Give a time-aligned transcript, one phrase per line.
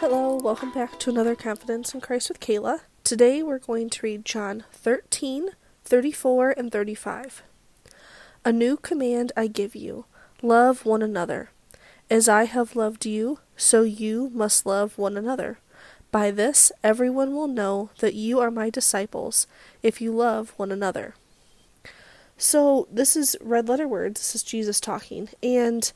[0.00, 2.80] Hello, welcome back to another Confidence in Christ with Kala.
[3.04, 5.50] Today we're going to read John 13,
[5.84, 7.42] 34, and 35.
[8.42, 10.06] A new command I give you
[10.40, 11.50] love one another.
[12.08, 15.58] As I have loved you, so you must love one another.
[16.10, 19.46] By this, everyone will know that you are my disciples
[19.82, 21.14] if you love one another.
[22.38, 24.18] So, this is red letter words.
[24.18, 25.28] This is Jesus talking.
[25.42, 25.92] And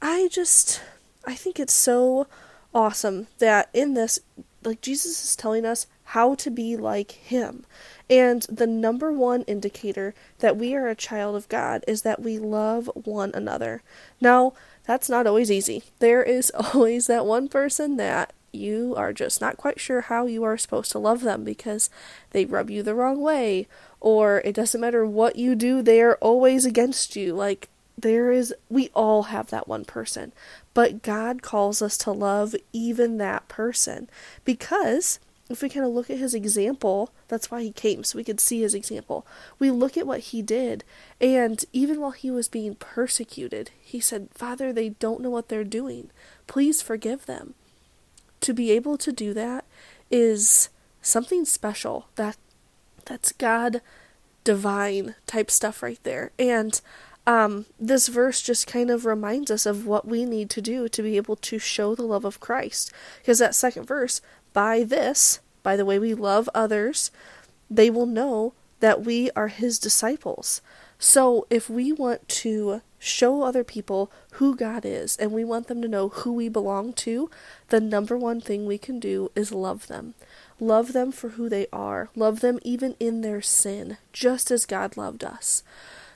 [0.00, 0.80] I just,
[1.26, 2.26] I think it's so
[2.74, 4.20] awesome that in this,
[4.64, 7.64] like, Jesus is telling us how to be like Him.
[8.10, 12.38] And the number one indicator that we are a child of God is that we
[12.38, 13.82] love one another.
[14.20, 14.52] Now,
[14.84, 15.82] that's not always easy.
[15.98, 20.44] There is always that one person that you are just not quite sure how you
[20.44, 21.88] are supposed to love them because
[22.30, 23.66] they rub you the wrong way,
[24.00, 27.34] or it doesn't matter what you do, they are always against you.
[27.34, 27.68] Like,
[28.02, 30.32] there is, we all have that one person.
[30.74, 34.08] But God calls us to love even that person
[34.44, 35.18] because
[35.48, 38.40] if we kind of look at his example, that's why he came, so we could
[38.40, 39.26] see his example.
[39.58, 40.82] We look at what he did,
[41.20, 45.64] and even while he was being persecuted, he said, Father, they don't know what they're
[45.64, 46.10] doing.
[46.46, 47.54] Please forgive them.
[48.40, 49.66] To be able to do that
[50.10, 50.70] is
[51.02, 52.08] something special.
[52.16, 52.36] That
[53.04, 53.82] that's God
[54.44, 56.32] divine type stuff right there.
[56.38, 56.80] And
[57.26, 61.02] um, this verse just kind of reminds us of what we need to do to
[61.02, 62.92] be able to show the love of Christ.
[63.20, 64.20] Because that second verse,
[64.52, 67.10] by this, by the way we love others,
[67.70, 70.60] they will know that we are his disciples.
[70.98, 75.82] So if we want to show other people who God is and we want them
[75.82, 77.30] to know who we belong to,
[77.68, 80.14] the number one thing we can do is love them.
[80.60, 82.08] Love them for who they are.
[82.14, 85.64] Love them even in their sin, just as God loved us.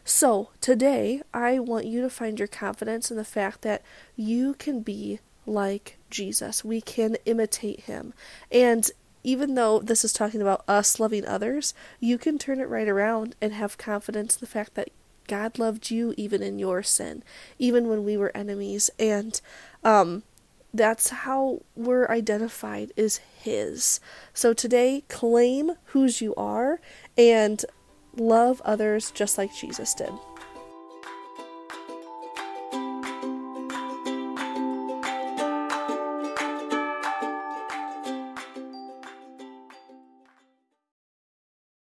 [0.08, 3.82] So, today, I want you to find your confidence in the fact that
[4.14, 6.64] you can be like Jesus.
[6.64, 8.14] We can imitate him.
[8.52, 8.88] And
[9.24, 13.34] even though this is talking about us loving others, you can turn it right around
[13.40, 14.90] and have confidence in the fact that
[15.26, 17.24] God loved you even in your sin,
[17.58, 18.90] even when we were enemies.
[19.00, 19.40] And
[19.82, 20.22] um,
[20.72, 23.98] that's how we're identified is His.
[24.32, 26.80] So today, claim whose you are
[27.18, 27.64] and
[28.16, 30.12] love others just like Jesus did.